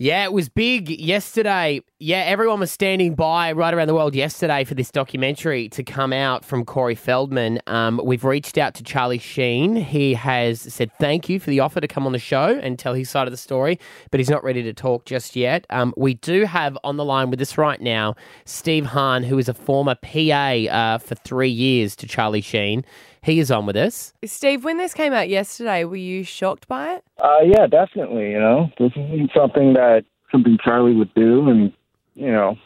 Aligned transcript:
Yeah, 0.00 0.22
it 0.22 0.32
was 0.32 0.48
big 0.48 0.90
yesterday. 0.90 1.80
Yeah, 1.98 2.18
everyone 2.18 2.60
was 2.60 2.70
standing 2.70 3.16
by 3.16 3.50
right 3.50 3.74
around 3.74 3.88
the 3.88 3.96
world 3.96 4.14
yesterday 4.14 4.62
for 4.62 4.76
this 4.76 4.92
documentary 4.92 5.68
to 5.70 5.82
come 5.82 6.12
out 6.12 6.44
from 6.44 6.64
Corey 6.64 6.94
Feldman. 6.94 7.58
Um, 7.66 8.00
we've 8.04 8.22
reached 8.22 8.58
out 8.58 8.74
to 8.74 8.84
Charlie 8.84 9.18
Sheen. 9.18 9.74
He 9.74 10.14
has 10.14 10.60
said 10.60 10.92
thank 11.00 11.28
you 11.28 11.40
for 11.40 11.50
the 11.50 11.58
offer 11.58 11.80
to 11.80 11.88
come 11.88 12.06
on 12.06 12.12
the 12.12 12.20
show 12.20 12.60
and 12.62 12.78
tell 12.78 12.94
his 12.94 13.10
side 13.10 13.26
of 13.26 13.32
the 13.32 13.36
story, 13.36 13.80
but 14.12 14.20
he's 14.20 14.30
not 14.30 14.44
ready 14.44 14.62
to 14.62 14.72
talk 14.72 15.04
just 15.04 15.34
yet. 15.34 15.66
Um, 15.68 15.92
we 15.96 16.14
do 16.14 16.44
have 16.44 16.78
on 16.84 16.96
the 16.96 17.04
line 17.04 17.28
with 17.28 17.40
us 17.40 17.58
right 17.58 17.80
now 17.80 18.14
Steve 18.44 18.86
Hahn, 18.86 19.24
who 19.24 19.36
is 19.36 19.48
a 19.48 19.54
former 19.54 19.96
PA 19.96 20.52
uh, 20.70 20.98
for 20.98 21.16
three 21.16 21.50
years 21.50 21.96
to 21.96 22.06
Charlie 22.06 22.40
Sheen. 22.40 22.84
He 23.22 23.38
is 23.38 23.50
on 23.50 23.66
with 23.66 23.76
us. 23.76 24.12
Steve, 24.24 24.64
when 24.64 24.78
this 24.78 24.94
came 24.94 25.12
out 25.12 25.28
yesterday, 25.28 25.84
were 25.84 25.96
you 25.96 26.24
shocked 26.24 26.68
by 26.68 26.94
it? 26.94 27.04
Uh, 27.22 27.38
yeah, 27.44 27.66
definitely. 27.66 28.30
You 28.30 28.40
know, 28.40 28.70
this 28.78 28.92
isn't 28.96 29.30
something 29.36 29.74
that 29.74 30.04
something 30.32 30.58
Charlie 30.62 30.94
would 30.94 31.12
do, 31.14 31.48
and 31.48 31.72
you 32.14 32.30
know, 32.30 32.56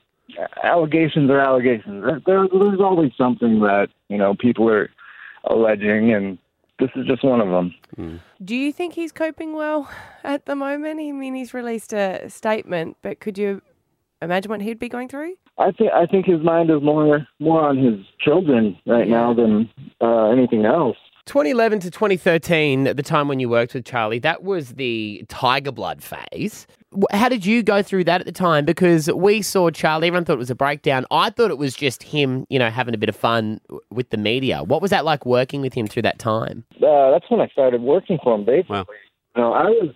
allegations 0.62 1.30
are 1.30 1.40
allegations. 1.40 2.04
There, 2.04 2.20
there- 2.26 2.48
there's 2.48 2.80
always 2.80 3.12
something 3.16 3.60
that 3.60 3.88
you 4.08 4.18
know 4.18 4.34
people 4.34 4.68
are 4.68 4.90
alleging, 5.44 6.12
and 6.12 6.38
this 6.78 6.90
is 6.96 7.06
just 7.06 7.24
one 7.24 7.40
of 7.40 7.48
them. 7.48 8.20
Do 8.44 8.56
you 8.56 8.72
think 8.72 8.94
he's 8.94 9.12
coping 9.12 9.52
well 9.54 9.90
at 10.24 10.46
the 10.46 10.56
moment? 10.56 11.00
I 11.00 11.12
mean, 11.12 11.34
he's 11.34 11.52
released 11.54 11.92
a 11.92 12.28
statement, 12.30 12.96
but 13.02 13.20
could 13.20 13.36
you 13.38 13.62
imagine 14.22 14.50
what 14.50 14.60
he'd 14.62 14.78
be 14.78 14.88
going 14.88 15.08
through? 15.08 15.34
I 15.58 15.70
think 15.72 15.92
I 15.92 16.06
think 16.06 16.26
his 16.26 16.40
mind 16.42 16.70
is 16.70 16.82
more 16.82 17.26
more 17.38 17.62
on 17.62 17.76
his 17.76 17.94
children 18.20 18.76
right 18.86 19.08
now 19.08 19.34
than 19.34 19.68
uh, 20.00 20.30
anything 20.30 20.64
else. 20.64 20.96
2011 21.26 21.78
to 21.80 21.90
2013, 21.90 22.88
at 22.88 22.96
the 22.96 23.02
time 23.02 23.28
when 23.28 23.38
you 23.38 23.48
worked 23.48 23.74
with 23.74 23.84
Charlie, 23.84 24.18
that 24.18 24.42
was 24.42 24.70
the 24.70 25.24
Tiger 25.28 25.70
Blood 25.70 26.02
phase. 26.02 26.66
How 27.12 27.28
did 27.28 27.46
you 27.46 27.62
go 27.62 27.80
through 27.80 28.04
that 28.04 28.20
at 28.20 28.26
the 28.26 28.32
time? 28.32 28.64
Because 28.64 29.08
we 29.12 29.40
saw 29.40 29.70
Charlie, 29.70 30.08
everyone 30.08 30.24
thought 30.24 30.32
it 30.34 30.38
was 30.38 30.50
a 30.50 30.56
breakdown. 30.56 31.06
I 31.12 31.30
thought 31.30 31.52
it 31.52 31.58
was 31.58 31.74
just 31.76 32.02
him, 32.02 32.44
you 32.50 32.58
know, 32.58 32.70
having 32.70 32.92
a 32.92 32.98
bit 32.98 33.08
of 33.08 33.14
fun 33.14 33.60
with 33.88 34.10
the 34.10 34.16
media. 34.16 34.64
What 34.64 34.82
was 34.82 34.90
that 34.90 35.04
like 35.04 35.24
working 35.24 35.60
with 35.60 35.72
him 35.74 35.86
through 35.86 36.02
that 36.02 36.18
time? 36.18 36.64
Uh, 36.84 37.12
that's 37.12 37.30
when 37.30 37.40
I 37.40 37.46
started 37.48 37.82
working 37.82 38.18
for 38.22 38.34
him. 38.34 38.44
Basically, 38.44 38.74
Wow. 38.78 38.86
you 39.36 39.42
know, 39.42 39.52
I 39.52 39.64
was 39.66 39.94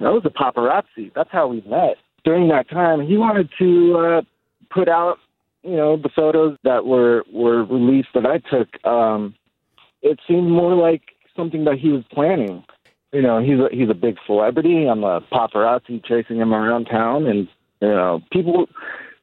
I 0.00 0.10
was 0.10 0.26
a 0.26 0.30
paparazzi. 0.30 1.10
That's 1.14 1.30
how 1.32 1.48
we 1.48 1.62
met. 1.66 1.96
During 2.26 2.48
that 2.48 2.68
time, 2.68 3.06
he 3.06 3.16
wanted 3.16 3.48
to 3.60 3.96
uh, 3.96 4.22
put 4.68 4.88
out, 4.88 5.18
you 5.62 5.76
know, 5.76 5.96
the 5.96 6.08
photos 6.08 6.58
that 6.64 6.84
were 6.84 7.22
were 7.32 7.62
released 7.64 8.08
that 8.14 8.26
I 8.26 8.38
took. 8.38 8.84
Um, 8.84 9.36
it 10.02 10.18
seemed 10.26 10.50
more 10.50 10.74
like 10.74 11.02
something 11.36 11.64
that 11.66 11.78
he 11.78 11.90
was 11.90 12.02
planning. 12.12 12.64
You 13.12 13.22
know, 13.22 13.38
he's 13.38 13.60
a, 13.60 13.68
he's 13.70 13.88
a 13.88 13.94
big 13.94 14.16
celebrity. 14.26 14.86
I'm 14.86 15.04
a 15.04 15.20
paparazzi 15.20 16.04
chasing 16.04 16.38
him 16.38 16.52
around 16.52 16.86
town, 16.86 17.28
and 17.28 17.46
you 17.80 17.88
know, 17.88 18.20
people 18.32 18.66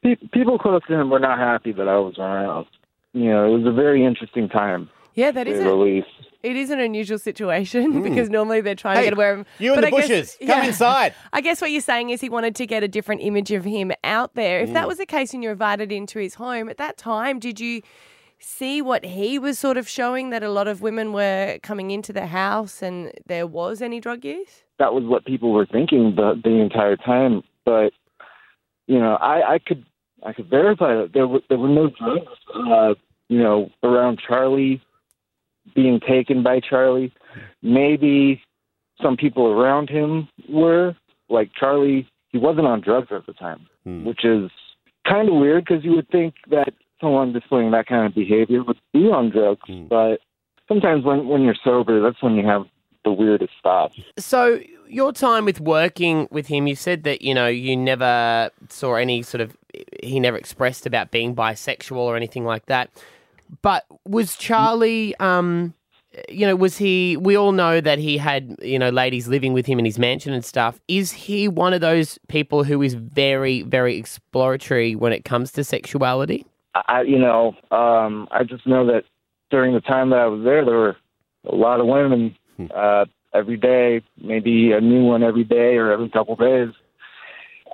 pe- 0.02 0.16
people 0.32 0.58
close 0.58 0.80
to 0.88 0.98
him 0.98 1.10
were 1.10 1.18
not 1.18 1.38
happy 1.38 1.72
that 1.72 1.86
I 1.86 1.98
was 1.98 2.16
around. 2.18 2.66
You 3.12 3.28
know, 3.28 3.46
it 3.54 3.58
was 3.58 3.66
a 3.66 3.72
very 3.72 4.02
interesting 4.02 4.48
time. 4.48 4.88
Yeah, 5.14 5.30
that 5.30 5.46
is 5.46 5.56
to 5.56 5.58
is 5.58 5.58
say 5.58 5.64
the 5.64 5.74
a. 5.74 6.06
it 6.44 6.56
is 6.56 6.70
an 6.70 6.78
unusual 6.80 7.18
situation 7.18 8.02
because 8.08 8.28
normally 8.30 8.60
they're 8.60 8.74
trying 8.74 8.96
to 8.98 9.02
get 9.02 9.12
away 9.14 9.32
from 9.32 9.46
you 9.58 9.72
in 9.74 9.80
but 9.80 9.90
the 9.90 9.96
I 9.96 10.00
guess- 10.00 10.08
bushes. 10.08 10.36
Come 10.40 10.48
yeah. 10.48 10.66
inside. 10.66 11.14
I 11.32 11.40
guess 11.40 11.60
what 11.60 11.70
you're 11.70 11.80
saying 11.80 12.10
is 12.10 12.20
he 12.20 12.28
wanted 12.28 12.54
to 12.56 12.66
get 12.66 12.82
a 12.82 12.88
different 12.88 13.22
image 13.22 13.50
of 13.50 13.64
him 13.64 13.92
out 14.04 14.34
there. 14.34 14.60
If 14.60 14.70
Mm. 14.70 14.74
that 14.74 14.86
was 14.88 14.98
the 14.98 15.06
case 15.06 15.32
and 15.34 15.42
you 15.42 15.48
were 15.48 15.52
invited 15.54 15.90
into 15.92 16.18
his 16.18 16.34
home 16.34 16.68
at 16.68 16.76
that 16.78 16.96
time, 16.96 17.38
did 17.38 17.58
you 17.60 17.82
see 18.38 18.82
what 18.82 19.04
he 19.04 19.38
was 19.38 19.58
sort 19.58 19.76
of 19.76 19.88
showing 19.88 20.30
that 20.30 20.42
a 20.42 20.50
lot 20.50 20.68
of 20.68 20.82
women 20.82 21.12
were 21.12 21.58
coming 21.62 21.90
into 21.90 22.12
the 22.12 22.26
house 22.26 22.82
and 22.82 23.10
there 23.26 23.46
was 23.46 23.80
any 23.80 24.00
drug 24.00 24.24
use? 24.24 24.62
that 24.80 24.92
was 24.92 25.04
what 25.04 25.24
people 25.24 25.52
were 25.52 25.66
thinking 25.66 26.14
the 26.16 26.34
the 26.42 26.50
entire 26.60 26.96
time. 26.96 27.42
But 27.64 27.92
you 28.86 28.98
know, 28.98 29.14
I 29.14 29.54
I 29.54 29.58
could 29.60 29.84
I 30.24 30.32
could 30.32 30.50
verify 30.50 30.94
that 30.96 31.12
there 31.14 31.28
were 31.28 31.40
there 31.48 31.58
were 31.58 31.68
no 31.68 31.90
drugs. 31.90 32.26
Uh, 32.54 32.94
you 33.28 33.38
know, 33.38 33.70
around 33.82 34.20
Charlie 34.26 34.82
being 35.74 36.00
taken 36.00 36.42
by 36.42 36.60
Charlie. 36.60 37.12
Maybe 37.62 38.42
some 39.02 39.16
people 39.16 39.46
around 39.46 39.88
him 39.88 40.28
were 40.48 40.94
like 41.28 41.50
Charlie. 41.58 42.08
He 42.30 42.38
wasn't 42.38 42.66
on 42.66 42.80
drugs 42.80 43.08
at 43.10 43.26
the 43.26 43.32
time, 43.32 43.66
Hmm. 43.84 44.04
which 44.04 44.24
is 44.24 44.50
kind 45.06 45.28
of 45.28 45.34
weird 45.34 45.64
because 45.66 45.84
you 45.84 45.92
would 45.92 46.08
think 46.08 46.34
that 46.50 46.72
someone 47.00 47.32
displaying 47.32 47.70
that 47.72 47.86
kind 47.86 48.06
of 48.06 48.14
behavior 48.14 48.62
would 48.62 48.78
be 48.92 49.06
on 49.10 49.30
drugs. 49.30 49.60
Hmm. 49.66 49.86
But 49.86 50.20
sometimes 50.68 51.04
when 51.04 51.28
when 51.28 51.42
you're 51.42 51.56
sober, 51.64 52.00
that's 52.00 52.22
when 52.22 52.34
you 52.34 52.46
have 52.46 52.66
the 53.04 53.12
weirdest 53.12 53.52
thoughts. 53.62 53.98
So, 54.18 54.60
your 54.88 55.12
time 55.12 55.44
with 55.44 55.60
working 55.60 56.26
with 56.30 56.46
him, 56.46 56.66
you 56.66 56.74
said 56.74 57.02
that, 57.04 57.20
you 57.20 57.34
know, 57.34 57.46
you 57.48 57.76
never 57.76 58.50
saw 58.70 58.94
any 58.94 59.20
sort 59.20 59.42
of, 59.42 59.54
he 60.02 60.18
never 60.20 60.38
expressed 60.38 60.86
about 60.86 61.10
being 61.10 61.34
bisexual 61.36 61.98
or 61.98 62.16
anything 62.16 62.46
like 62.46 62.64
that. 62.66 62.88
But 63.62 63.84
was 64.04 64.36
Charlie, 64.36 65.14
um, 65.16 65.74
you 66.28 66.46
know, 66.46 66.56
was 66.56 66.76
he, 66.76 67.16
we 67.16 67.36
all 67.36 67.52
know 67.52 67.80
that 67.80 67.98
he 67.98 68.18
had, 68.18 68.56
you 68.62 68.78
know, 68.78 68.90
ladies 68.90 69.28
living 69.28 69.52
with 69.52 69.66
him 69.66 69.78
in 69.78 69.84
his 69.84 69.98
mansion 69.98 70.32
and 70.32 70.44
stuff. 70.44 70.80
Is 70.88 71.12
he 71.12 71.48
one 71.48 71.72
of 71.72 71.80
those 71.80 72.18
people 72.28 72.64
who 72.64 72.82
is 72.82 72.94
very, 72.94 73.62
very 73.62 73.96
exploratory 73.96 74.94
when 74.94 75.12
it 75.12 75.24
comes 75.24 75.52
to 75.52 75.64
sexuality? 75.64 76.46
I, 76.74 77.02
you 77.02 77.18
know, 77.18 77.54
um, 77.70 78.28
I 78.30 78.44
just 78.44 78.66
know 78.66 78.86
that 78.86 79.04
during 79.50 79.74
the 79.74 79.80
time 79.80 80.10
that 80.10 80.18
I 80.18 80.26
was 80.26 80.44
there, 80.44 80.64
there 80.64 80.76
were 80.76 80.96
a 81.46 81.54
lot 81.54 81.80
of 81.80 81.86
women 81.86 82.36
uh, 82.74 83.04
every 83.32 83.56
day, 83.56 84.02
maybe 84.20 84.72
a 84.72 84.80
new 84.80 85.04
one 85.04 85.22
every 85.22 85.44
day 85.44 85.76
or 85.76 85.92
every 85.92 86.08
couple 86.08 86.36
days. 86.36 86.70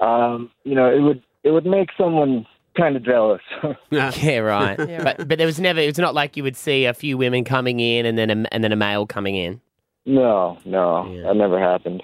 Um, 0.01 0.51
you 0.65 0.75
know, 0.75 0.91
it 0.91 1.01
would 1.01 1.23
it 1.43 1.51
would 1.51 1.67
make 1.67 1.91
someone 1.97 2.47
kind 2.77 2.97
of 2.97 3.03
jealous. 3.05 3.43
Yeah, 3.91 4.39
right. 4.39 4.79
Yeah. 4.89 5.03
But 5.05 5.29
but 5.29 5.39
there 5.39 5.47
was 5.47 5.59
never. 5.61 5.81
It's 5.81 5.99
not 5.99 6.15
like 6.15 6.37
you 6.37 6.43
would 6.43 6.57
see 6.57 6.85
a 6.87 6.95
few 6.95 7.17
women 7.19 7.45
coming 7.45 7.81
in 7.81 8.07
and 8.07 8.17
then 8.19 8.31
a, 8.31 8.49
and 8.53 8.63
then 8.65 8.73
a 8.73 8.77
male 8.77 9.07
coming 9.07 9.37
in. 9.37 9.61
no, 10.07 10.59
no, 10.65 11.07
Yeah. 11.13 11.23
that 11.29 11.37
never 11.37 11.59
happened. 11.61 12.03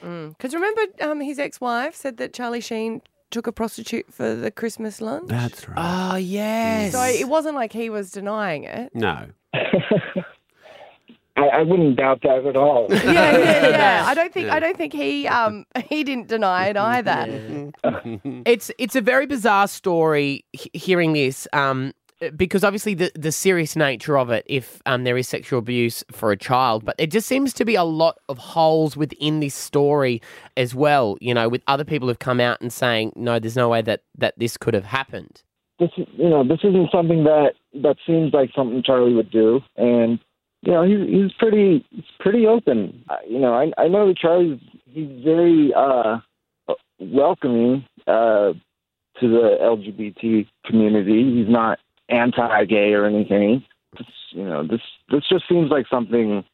Because 0.00 0.54
remember, 0.54 0.80
um, 1.02 1.20
his 1.20 1.38
ex-wife 1.38 1.94
said 1.94 2.16
that 2.16 2.32
Charlie 2.32 2.62
Sheen 2.62 3.02
took 3.30 3.46
a 3.46 3.52
prostitute 3.52 4.12
for 4.12 4.34
the 4.34 4.50
Christmas 4.50 5.00
lunch. 5.02 5.28
That's 5.28 5.68
right. 5.68 5.76
Oh 6.12 6.16
yes. 6.16 6.92
So 6.92 7.02
it 7.02 7.28
wasn't 7.28 7.54
like 7.54 7.72
he 7.72 7.90
was 7.90 8.10
denying 8.10 8.64
it. 8.64 8.90
no. 8.94 9.26
I, 11.36 11.42
I 11.46 11.62
wouldn't 11.62 11.96
doubt 11.96 12.20
that 12.22 12.44
at 12.44 12.56
all. 12.56 12.86
Yeah, 12.90 13.02
yeah, 13.38 13.68
yeah. 13.68 14.04
I 14.06 14.14
don't 14.14 14.32
think 14.32 14.46
Yeah. 14.48 14.54
I 14.54 14.58
don't 14.60 14.76
think 14.76 14.92
he 14.92 15.26
um 15.28 15.64
he 15.88 16.02
didn't 16.04 16.28
deny 16.28 16.68
it 16.68 16.76
either. 16.76 17.59
it's 18.46 18.70
it's 18.78 18.96
a 18.96 19.00
very 19.00 19.26
bizarre 19.26 19.68
story 19.68 20.44
he- 20.52 20.70
hearing 20.74 21.12
this 21.12 21.46
um 21.52 21.92
because 22.36 22.62
obviously 22.62 22.94
the 22.94 23.10
the 23.14 23.32
serious 23.32 23.76
nature 23.76 24.18
of 24.18 24.30
it 24.30 24.44
if 24.46 24.82
um 24.86 25.04
there 25.04 25.16
is 25.16 25.28
sexual 25.28 25.58
abuse 25.58 26.04
for 26.10 26.32
a 26.32 26.36
child 26.36 26.84
but 26.84 26.94
it 26.98 27.10
just 27.10 27.26
seems 27.26 27.52
to 27.52 27.64
be 27.64 27.74
a 27.74 27.84
lot 27.84 28.18
of 28.28 28.38
holes 28.38 28.96
within 28.96 29.40
this 29.40 29.54
story 29.54 30.20
as 30.56 30.74
well 30.74 31.16
you 31.20 31.32
know 31.32 31.48
with 31.48 31.62
other 31.66 31.84
people 31.84 32.08
who've 32.08 32.18
come 32.18 32.40
out 32.40 32.60
and 32.60 32.72
saying 32.72 33.12
no 33.16 33.38
there's 33.38 33.56
no 33.56 33.68
way 33.68 33.80
that 33.80 34.02
that 34.16 34.38
this 34.38 34.56
could 34.56 34.74
have 34.74 34.84
happened 34.84 35.42
this 35.80 35.90
is 35.96 36.06
you 36.12 36.28
know 36.28 36.46
this 36.46 36.60
isn't 36.62 36.90
something 36.92 37.24
that 37.24 37.54
that 37.82 37.96
seems 38.06 38.32
like 38.32 38.50
something 38.54 38.82
Charlie 38.84 39.14
would 39.14 39.30
do, 39.30 39.60
and 39.76 40.20
you 40.62 40.72
know 40.72 40.84
he's 40.84 41.08
he's 41.08 41.32
pretty 41.38 41.84
pretty 42.20 42.46
open. 42.46 43.02
You 43.26 43.40
know 43.40 43.54
I 43.54 43.72
I 43.82 43.88
know 43.88 44.06
that 44.06 44.18
Charlie's 44.18 44.60
he's 44.84 45.08
very 45.24 45.72
uh 45.74 46.18
welcoming 47.00 47.84
uh 48.06 48.52
to 49.20 49.28
the 49.28 49.56
LGBT 49.60 50.46
community. 50.64 51.34
He's 51.42 51.48
not 51.50 51.78
anti-gay 52.08 52.92
or 52.92 53.04
anything. 53.06 53.64
This, 53.98 54.06
you 54.30 54.44
know 54.44 54.66
this 54.66 54.80
this 55.10 55.22
just 55.28 55.44
seems 55.48 55.70
like 55.70 55.86
something 55.90 56.44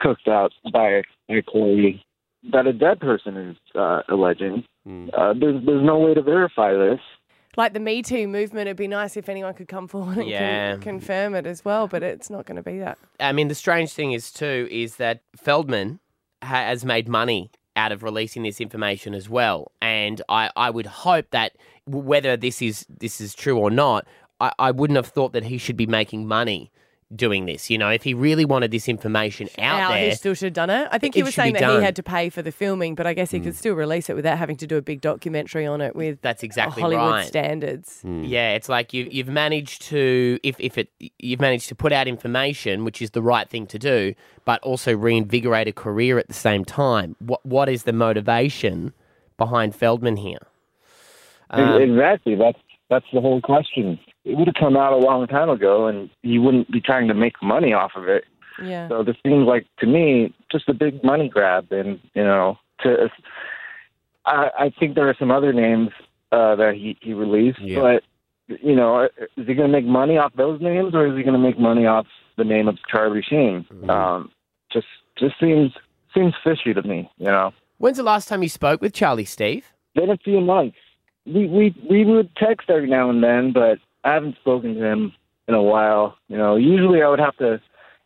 cooked 0.00 0.28
out 0.28 0.52
by 0.72 1.02
by 1.28 1.40
Corey 1.42 2.04
that 2.52 2.66
a 2.66 2.72
dead 2.72 3.00
person 3.00 3.36
is 3.36 3.56
uh, 3.74 4.00
alleging. 4.08 4.64
Mm. 4.86 5.10
Uh, 5.12 5.34
there's 5.38 5.64
there's 5.64 5.84
no 5.84 5.98
way 5.98 6.14
to 6.14 6.22
verify 6.22 6.72
this. 6.72 7.00
Like 7.56 7.72
the 7.72 7.80
Me 7.80 8.00
Too 8.02 8.28
movement, 8.28 8.68
it'd 8.68 8.76
be 8.76 8.86
nice 8.88 9.16
if 9.16 9.28
anyone 9.28 9.54
could 9.54 9.68
come 9.68 9.88
forward 9.88 10.18
and 10.18 10.28
Yeah. 10.28 10.72
con- 10.74 10.80
confirm 10.82 11.34
it 11.34 11.46
as 11.46 11.64
well, 11.64 11.88
but 11.88 12.02
it's 12.02 12.30
not 12.30 12.46
going 12.46 12.56
to 12.56 12.62
be 12.62 12.78
that. 12.78 12.96
I 13.18 13.32
mean, 13.32 13.48
the 13.48 13.54
strange 13.56 13.92
thing 13.92 14.12
is 14.12 14.30
too 14.30 14.68
is 14.70 14.96
that 14.96 15.22
Feldman 15.36 15.98
has 16.42 16.84
made 16.84 17.08
money 17.08 17.50
out 17.76 17.92
of 17.92 18.02
releasing 18.02 18.42
this 18.42 18.60
information 18.60 19.14
as 19.14 19.28
well, 19.28 19.72
and 19.80 20.20
I, 20.28 20.50
I 20.56 20.70
would 20.70 20.86
hope 20.86 21.30
that 21.30 21.52
whether 21.86 22.36
this 22.36 22.60
is 22.62 22.86
this 22.88 23.20
is 23.20 23.34
true 23.34 23.58
or 23.58 23.70
not, 23.70 24.06
I, 24.40 24.52
I 24.58 24.70
wouldn't 24.70 24.96
have 24.96 25.08
thought 25.08 25.32
that 25.32 25.44
he 25.44 25.58
should 25.58 25.76
be 25.76 25.86
making 25.86 26.26
money 26.26 26.70
doing 27.14 27.46
this. 27.46 27.70
You 27.70 27.78
know, 27.78 27.88
if 27.88 28.02
he 28.02 28.14
really 28.14 28.44
wanted 28.44 28.70
this 28.70 28.88
information 28.88 29.48
out 29.58 29.80
Out, 29.80 29.92
there, 29.92 30.10
he 30.10 30.14
still 30.14 30.34
should 30.34 30.46
have 30.46 30.52
done 30.52 30.70
it. 30.70 30.88
I 30.90 30.98
think 30.98 31.14
he 31.14 31.22
was 31.22 31.34
saying 31.34 31.54
that 31.54 31.60
done. 31.60 31.80
he 31.80 31.84
had 31.84 31.96
to 31.96 32.02
pay 32.02 32.30
for 32.30 32.42
the 32.42 32.52
filming, 32.52 32.94
but 32.94 33.06
I 33.06 33.14
guess 33.14 33.30
he 33.30 33.40
could 33.40 33.56
still 33.56 33.74
release 33.74 34.08
it 34.08 34.16
without 34.16 34.38
having 34.38 34.56
to 34.58 34.66
do 34.66 34.76
a 34.76 34.82
big 34.82 35.00
documentary 35.00 35.66
on 35.66 35.80
it 35.80 35.96
with 35.96 36.20
that's 36.22 36.42
exactly 36.42 36.82
Hollywood 36.82 37.10
right. 37.10 37.26
standards. 37.26 38.00
Yeah, 38.04 38.52
it's 38.52 38.68
like 38.68 38.92
you 38.92 39.08
you've 39.10 39.28
managed 39.28 39.82
to 39.82 40.38
if 40.42 40.56
if 40.58 40.78
it 40.78 40.88
you've 41.18 41.40
managed 41.40 41.68
to 41.68 41.74
put 41.74 41.92
out 41.92 42.06
information, 42.06 42.84
which 42.84 43.02
is 43.02 43.10
the 43.10 43.22
right 43.22 43.48
thing 43.48 43.66
to 43.68 43.78
do, 43.78 44.14
but 44.44 44.60
also 44.62 44.96
reinvigorate 44.96 45.68
a 45.68 45.72
career 45.72 46.18
at 46.18 46.28
the 46.28 46.34
same 46.34 46.64
time. 46.64 47.16
What 47.18 47.44
what 47.44 47.68
is 47.68 47.84
the 47.84 47.92
motivation 47.92 48.92
behind 49.36 49.74
Feldman 49.74 50.16
here? 50.16 50.46
Um, 51.50 51.82
exactly. 51.82 52.36
That's 52.36 52.58
that's 52.88 53.06
the 53.12 53.20
whole 53.20 53.40
question. 53.40 53.98
It 54.30 54.36
would 54.38 54.46
have 54.46 54.54
come 54.58 54.76
out 54.76 54.92
a 54.92 54.96
long 54.96 55.26
time 55.26 55.48
ago, 55.50 55.86
and 55.86 56.08
he 56.22 56.38
wouldn't 56.38 56.70
be 56.70 56.80
trying 56.80 57.08
to 57.08 57.14
make 57.14 57.34
money 57.42 57.72
off 57.72 57.92
of 57.96 58.08
it. 58.08 58.24
Yeah. 58.62 58.88
So 58.88 59.02
this 59.02 59.16
seems 59.26 59.46
like 59.46 59.66
to 59.78 59.86
me 59.86 60.34
just 60.52 60.68
a 60.68 60.74
big 60.74 61.02
money 61.02 61.28
grab, 61.28 61.70
and 61.72 61.98
you 62.14 62.22
know, 62.24 62.58
to 62.82 63.08
I, 64.26 64.50
I 64.58 64.72
think 64.78 64.94
there 64.94 65.08
are 65.08 65.16
some 65.18 65.30
other 65.30 65.52
names 65.52 65.90
uh, 66.32 66.56
that 66.56 66.74
he 66.74 66.96
he 67.00 67.14
released, 67.14 67.60
Yeah. 67.60 67.80
but 67.80 68.58
you 68.62 68.74
know, 68.74 69.04
is 69.36 69.46
he 69.46 69.54
going 69.54 69.68
to 69.70 69.76
make 69.80 69.84
money 69.86 70.18
off 70.18 70.32
those 70.36 70.60
names, 70.60 70.94
or 70.94 71.06
is 71.06 71.16
he 71.16 71.22
going 71.22 71.34
to 71.34 71.38
make 71.38 71.58
money 71.58 71.86
off 71.86 72.06
the 72.36 72.44
name 72.44 72.68
of 72.68 72.76
Charlie 72.90 73.22
Sheen? 73.22 73.64
Um, 73.88 74.30
just 74.72 74.86
just 75.18 75.34
seems 75.40 75.72
seems 76.14 76.34
fishy 76.44 76.74
to 76.74 76.82
me, 76.82 77.08
you 77.18 77.26
know. 77.26 77.52
when's 77.78 77.96
the 77.96 78.02
last 78.02 78.28
time 78.28 78.42
you 78.42 78.48
spoke 78.48 78.80
with 78.80 78.92
Charlie, 78.92 79.24
Steve? 79.24 79.66
Been 79.94 80.10
a 80.10 80.16
few 80.18 80.40
months. 80.40 80.76
We 81.26 81.46
we 81.46 81.74
we 81.88 82.04
would 82.04 82.34
text 82.36 82.68
every 82.70 82.88
now 82.88 83.08
and 83.10 83.22
then, 83.22 83.52
but 83.52 83.78
I 84.04 84.14
haven't 84.14 84.36
spoken 84.36 84.74
to 84.74 84.84
him 84.84 85.12
in 85.48 85.54
a 85.54 85.62
while. 85.62 86.16
You 86.28 86.36
know, 86.36 86.56
usually 86.56 87.02
I 87.02 87.08
would 87.08 87.18
have 87.18 87.36
to 87.38 87.60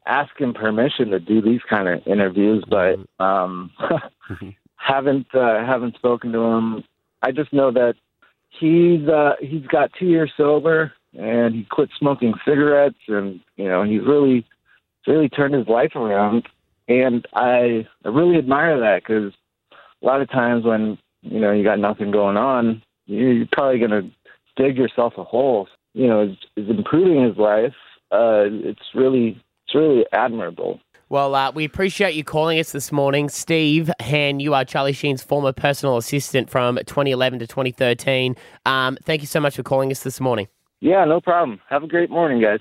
ask 0.06 0.38
him 0.38 0.54
permission 0.54 1.10
to 1.10 1.20
do 1.20 1.40
these 1.40 1.60
kind 1.68 1.88
of 1.88 2.06
interviews, 2.06 2.64
but 2.68 2.98
um, 3.22 3.70
haven't 4.76 5.26
uh, 5.34 5.64
haven't 5.64 5.94
spoken 5.94 6.32
to 6.32 6.40
him. 6.40 6.84
I 7.22 7.32
just 7.32 7.52
know 7.52 7.70
that 7.72 7.94
he's 8.50 9.08
uh, 9.08 9.34
he's 9.40 9.66
got 9.66 9.92
two 9.98 10.06
years 10.06 10.32
sober 10.36 10.92
and 11.16 11.54
he 11.54 11.64
quit 11.64 11.90
smoking 11.98 12.34
cigarettes, 12.44 12.98
and 13.08 13.40
you 13.56 13.68
know 13.68 13.82
he's 13.82 14.02
really 14.02 14.46
really 15.06 15.28
turned 15.28 15.54
his 15.54 15.68
life 15.68 15.94
around. 15.94 16.48
And 16.88 17.26
I 17.34 17.86
I 18.04 18.08
really 18.08 18.38
admire 18.38 18.78
that 18.80 19.02
because 19.02 19.32
a 20.02 20.06
lot 20.06 20.20
of 20.20 20.30
times 20.30 20.64
when 20.64 20.98
you 21.22 21.40
know 21.40 21.52
you 21.52 21.64
got 21.64 21.78
nothing 21.78 22.10
going 22.10 22.36
on, 22.36 22.82
you're 23.06 23.46
probably 23.52 23.78
going 23.78 23.90
to 23.90 24.10
dig 24.56 24.76
yourself 24.76 25.14
a 25.16 25.24
hole. 25.24 25.68
You 25.94 26.08
know, 26.08 26.22
is, 26.22 26.36
is 26.56 26.68
improving 26.68 27.24
his 27.24 27.36
life. 27.36 27.74
Uh, 28.12 28.44
it's 28.50 28.82
really 28.94 29.40
it's 29.66 29.74
really 29.74 30.04
admirable. 30.12 30.80
Well, 31.08 31.34
uh, 31.34 31.52
we 31.52 31.64
appreciate 31.64 32.14
you 32.14 32.24
calling 32.24 32.58
us 32.58 32.72
this 32.72 32.90
morning. 32.90 33.28
Steve 33.28 33.90
Han, 34.00 34.40
you 34.40 34.54
are 34.54 34.64
Charlie 34.64 34.92
Sheen's 34.92 35.22
former 35.22 35.52
personal 35.52 35.96
assistant 35.96 36.50
from 36.50 36.76
2011 36.76 37.38
to 37.40 37.46
2013. 37.46 38.34
Um, 38.66 38.98
thank 39.04 39.20
you 39.20 39.26
so 39.26 39.38
much 39.38 39.54
for 39.54 39.62
calling 39.62 39.90
us 39.90 40.02
this 40.02 40.18
morning. 40.20 40.48
Yeah, 40.80 41.04
no 41.04 41.20
problem. 41.20 41.60
Have 41.68 41.82
a 41.82 41.86
great 41.86 42.10
morning, 42.10 42.40
guys. 42.42 42.60